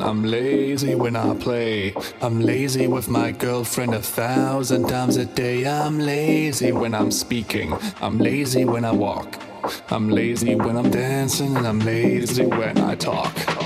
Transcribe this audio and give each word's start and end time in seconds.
I'm 0.00 0.22
lazy 0.22 0.94
when 0.94 1.16
I 1.16 1.34
play. 1.34 1.94
I'm 2.20 2.40
lazy 2.40 2.86
with 2.86 3.08
my 3.08 3.32
girlfriend 3.32 3.94
a 3.94 4.00
thousand 4.00 4.88
times 4.88 5.16
a 5.16 5.24
day. 5.24 5.66
I'm 5.66 5.98
lazy 5.98 6.70
when 6.70 6.94
I'm 6.94 7.10
speaking, 7.10 7.74
I'm 8.00 8.18
lazy 8.18 8.64
when 8.64 8.84
I 8.84 8.92
walk. 8.92 9.38
I'm 9.90 10.08
lazy 10.08 10.54
when 10.54 10.76
I'm 10.76 10.90
dancing, 10.90 11.56
and 11.56 11.66
I'm 11.66 11.80
lazy 11.80 12.46
when 12.46 12.78
I 12.78 12.94
talk. 12.94 13.61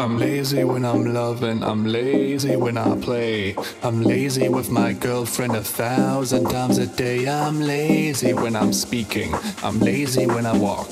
I'm 0.00 0.16
lazy 0.16 0.64
when 0.64 0.86
I'm 0.86 1.12
loving, 1.12 1.62
I'm 1.62 1.84
lazy 1.84 2.56
when 2.56 2.78
I 2.78 2.98
play. 3.00 3.54
I'm 3.82 4.02
lazy 4.02 4.48
with 4.48 4.70
my 4.70 4.94
girlfriend 4.94 5.54
a 5.54 5.62
thousand 5.62 6.44
times 6.44 6.78
a 6.78 6.86
day. 6.86 7.28
I'm 7.28 7.60
lazy 7.60 8.32
when 8.32 8.56
I'm 8.56 8.72
speaking. 8.72 9.34
I'm 9.62 9.78
lazy 9.78 10.26
when 10.26 10.46
I 10.46 10.56
walk. 10.56 10.88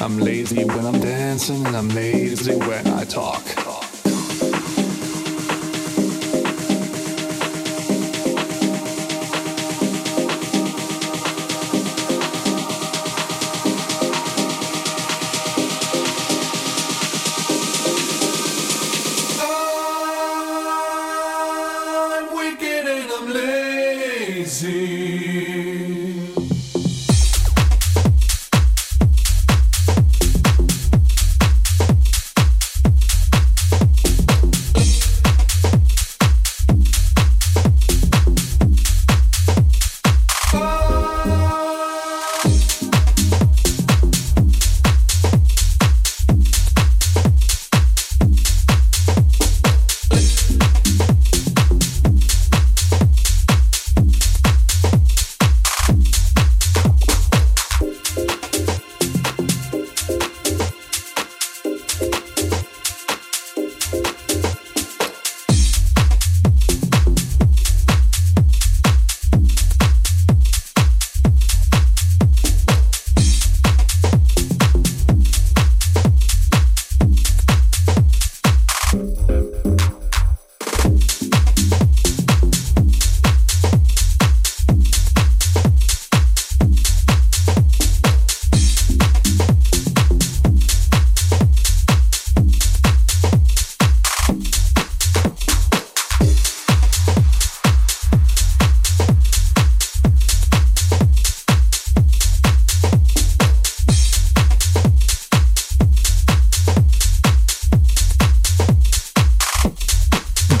I'm 0.00 0.16
lazy 0.16 0.64
when 0.64 0.86
I'm 0.86 0.98
dancing, 0.98 1.66
and 1.66 1.76
I'm 1.76 1.90
lazy 1.90 2.56
when 2.56 2.86
I 2.86 3.04
talk. 3.04 3.67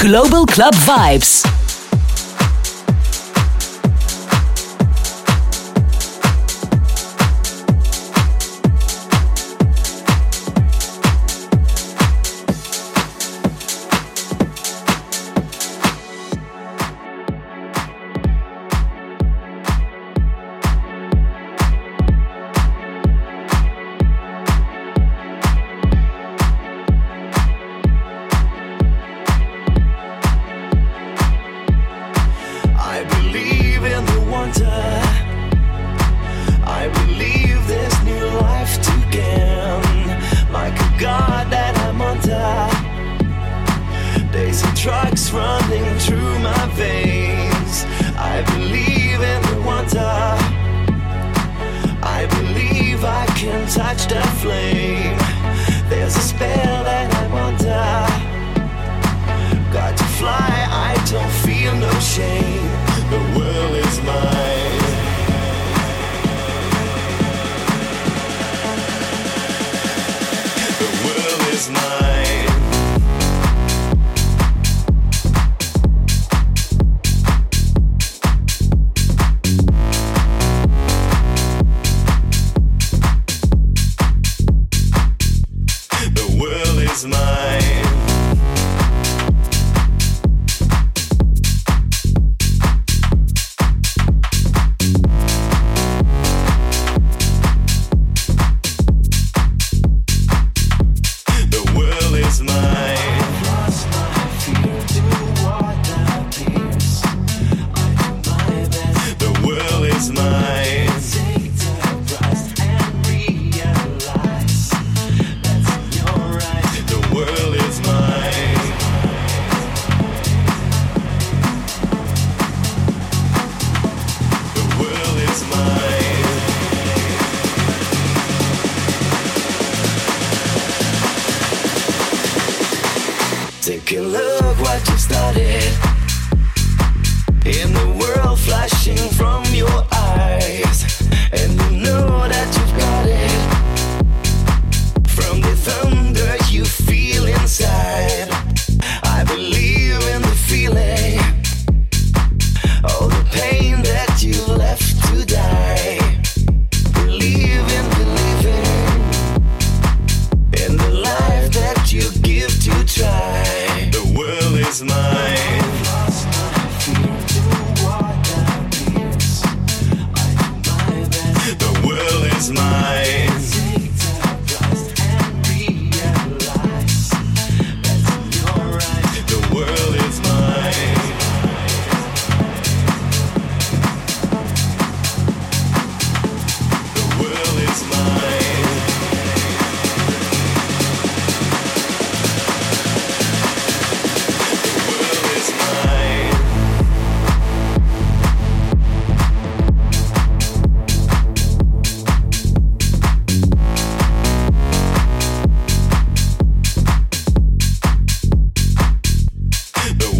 Global 0.08 0.46
Club 0.46 0.74
Vibes. 0.86 1.57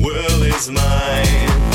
world 0.03 0.43
is 0.45 0.71
mine. 0.71 1.68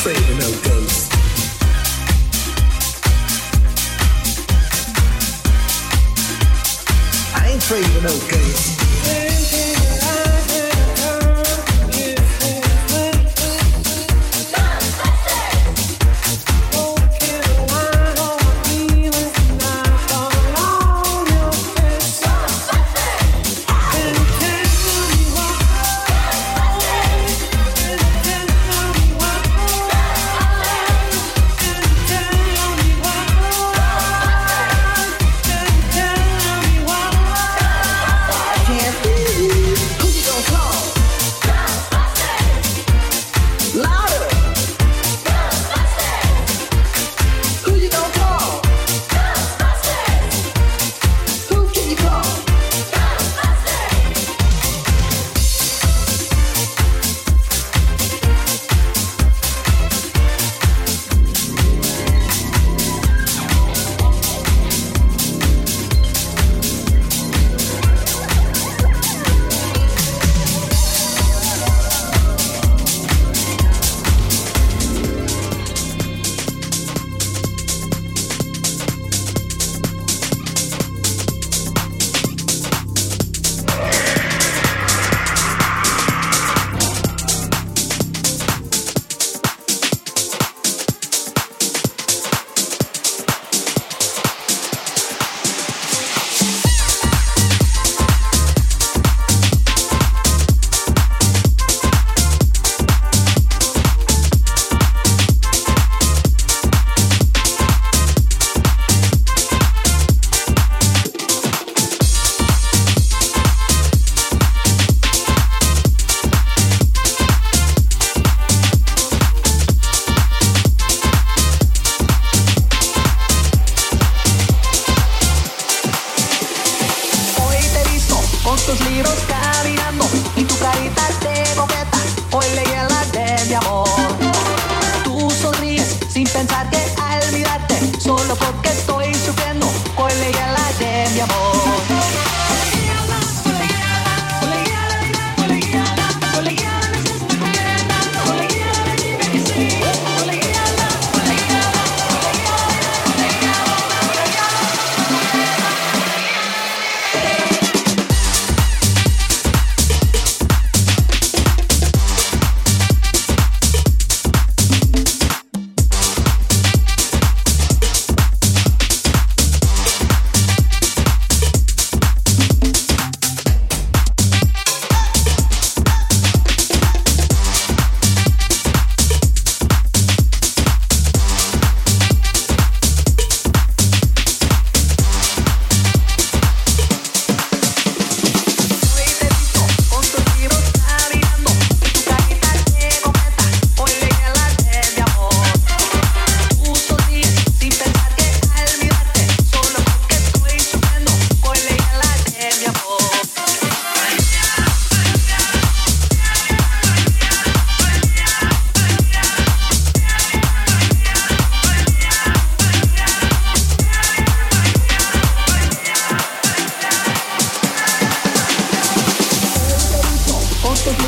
afraid 0.00 0.16
of 0.16 0.38
no 0.38 0.50
ghosts. 0.62 1.08
I 7.34 7.48
ain't 7.50 7.62
afraid 7.62 7.84
of 7.84 8.02
no 8.04 8.30
ghosts. 8.30 8.79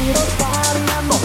quando 0.02 0.20
parlano 0.36 1.21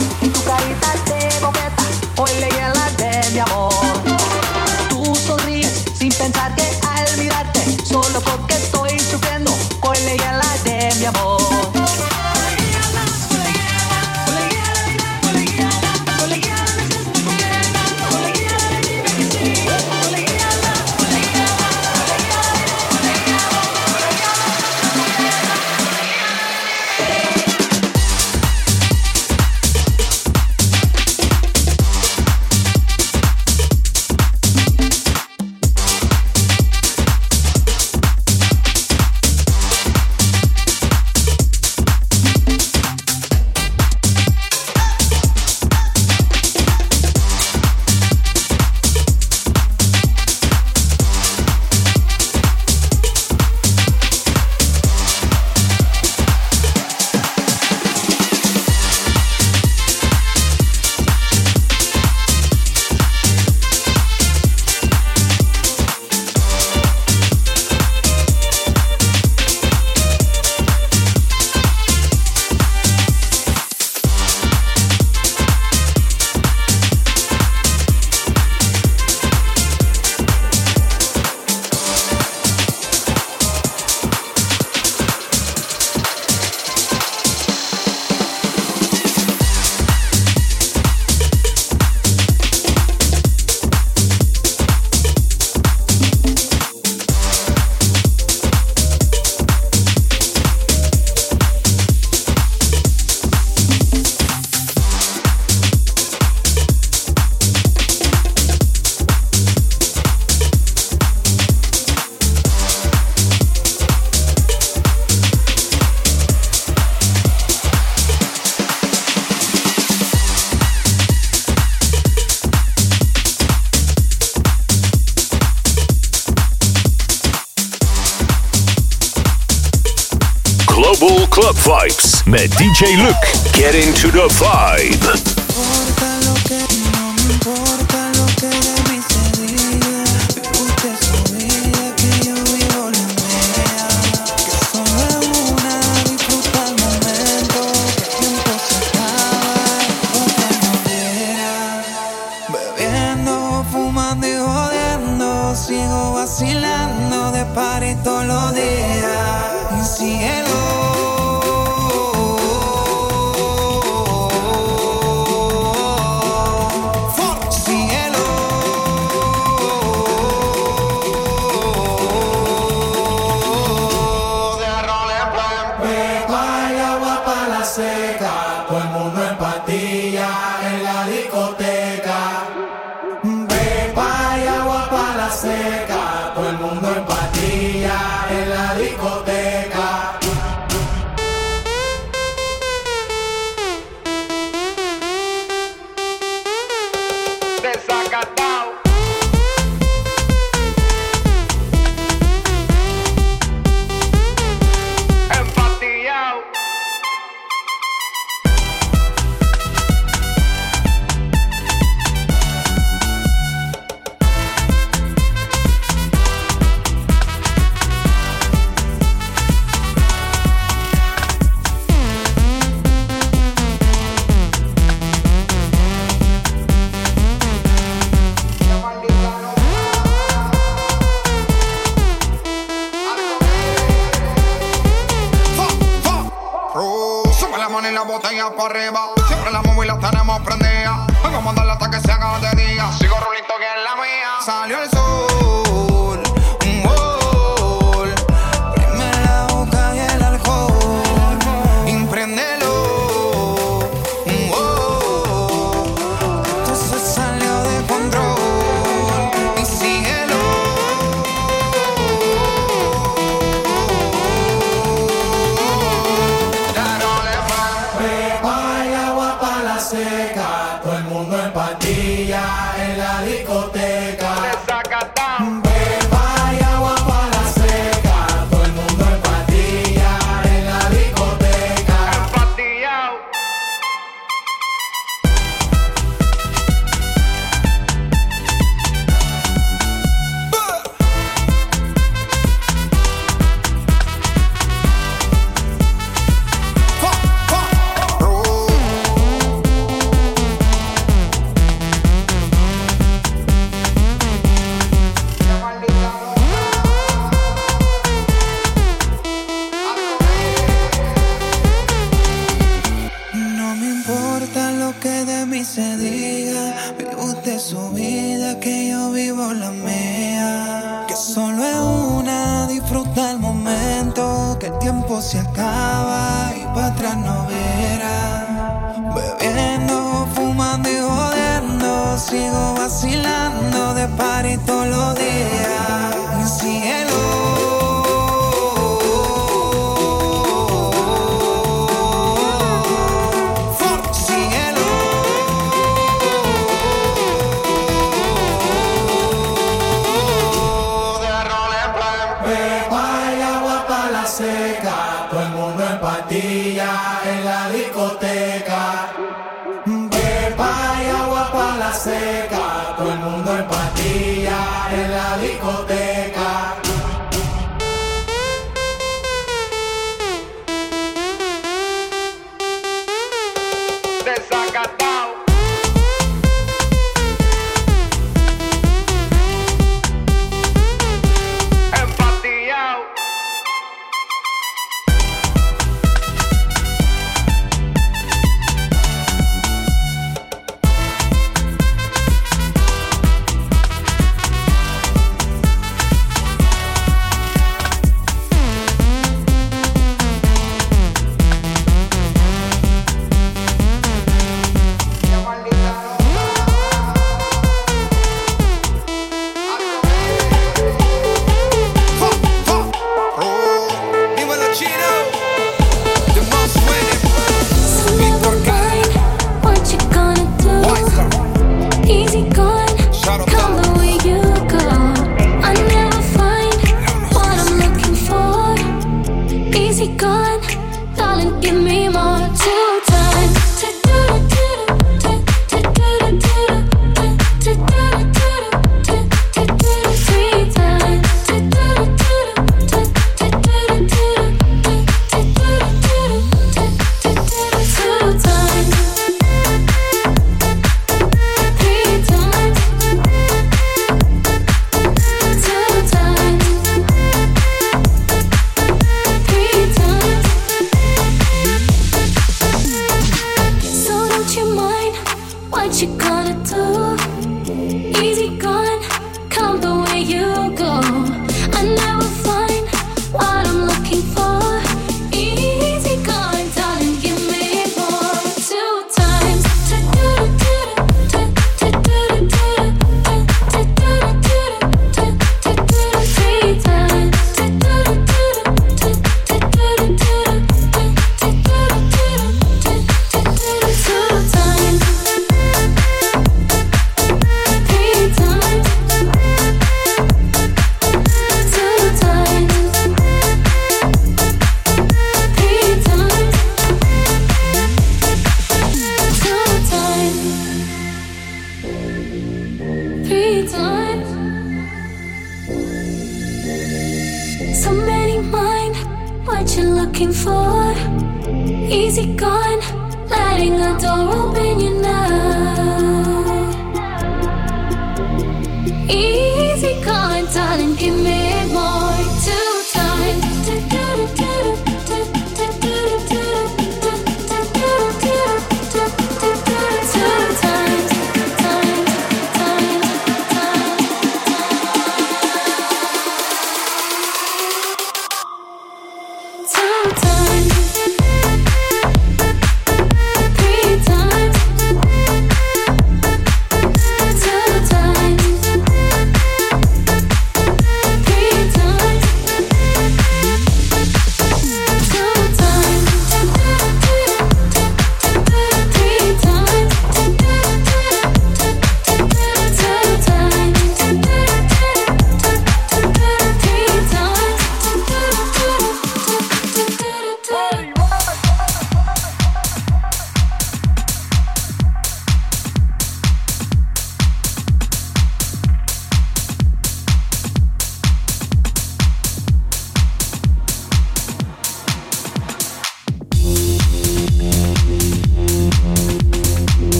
Vibes 131.68 132.24
met 132.26 132.50
DJ 132.52 132.96
Luke. 132.96 133.52
Get 133.52 133.76
into 133.76 134.10
the 134.10 134.30
vibe. 134.40 135.87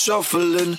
Shuffling 0.00 0.78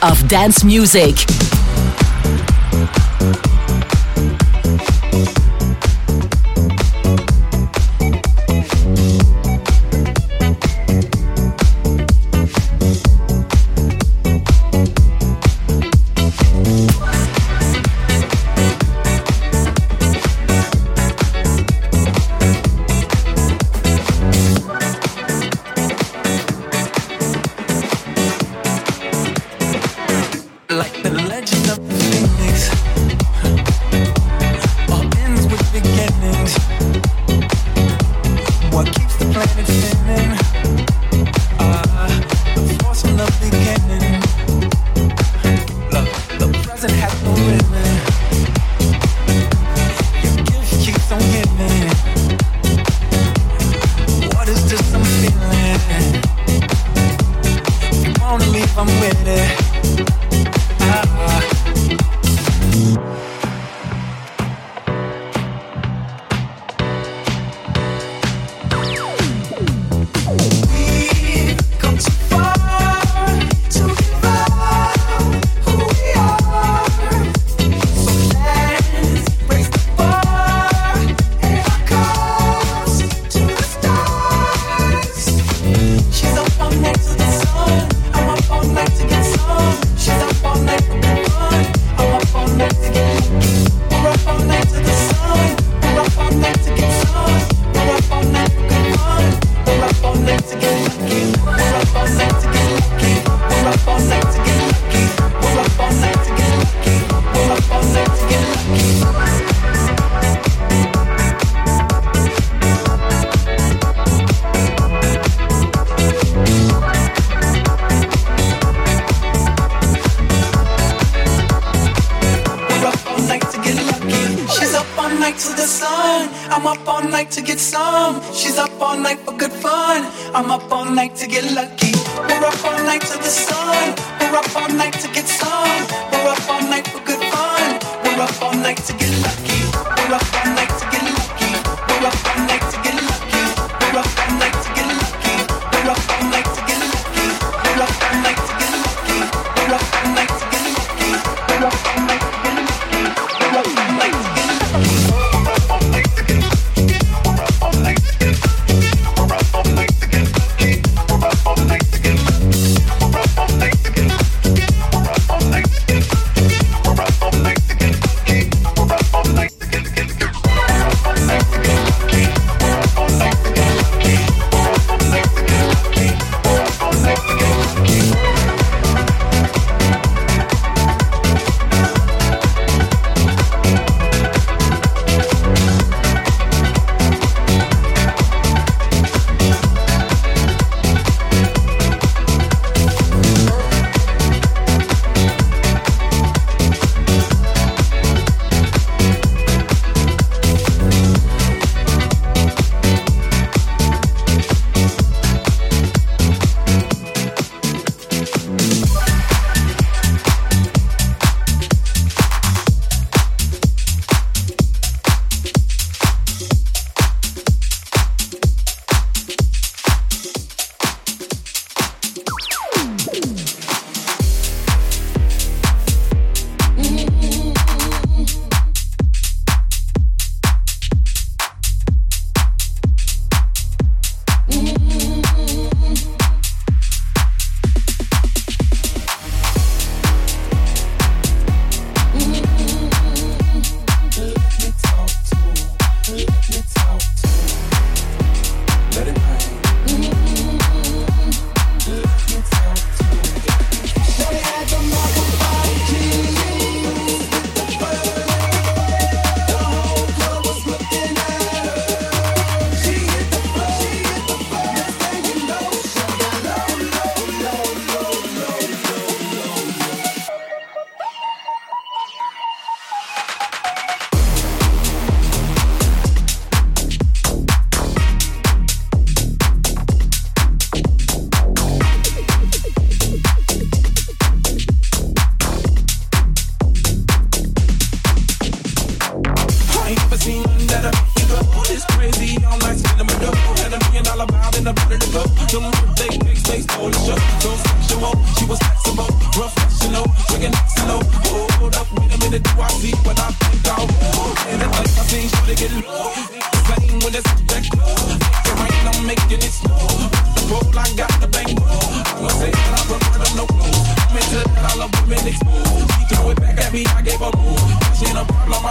Of 0.00 0.26
dance 0.26 0.64
music. 0.64 1.57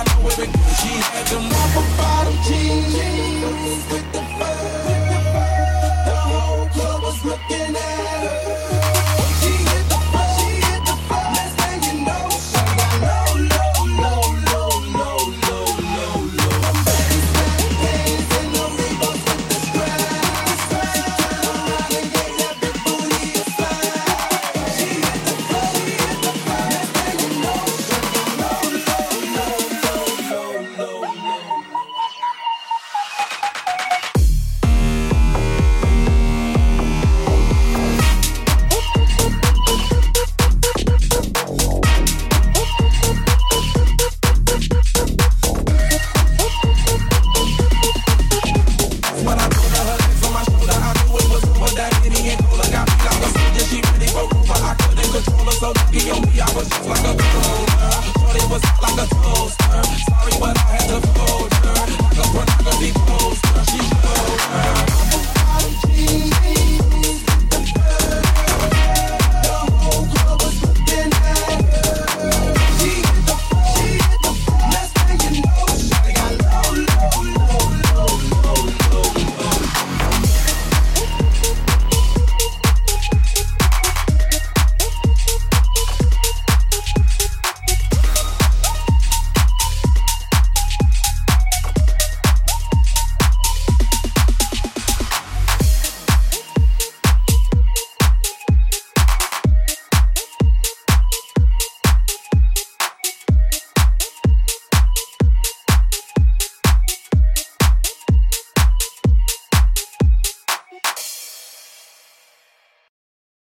She 0.08 0.94
had 1.02 1.26
them 1.28 1.46
upper 1.52 1.86
bottom 1.98 2.38
jeans 2.48 2.94
with 3.90 4.08
the 4.14 4.22
fur. 4.38 4.60
The 6.06 6.16
whole 6.16 6.68
club 6.70 7.02
was 7.04 7.26
looking 7.26 7.76
at. 7.76 8.07